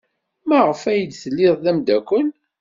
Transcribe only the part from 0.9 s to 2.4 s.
ay t-tlid d ameddakel?